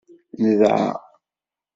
[0.41, 0.85] Nedɛa.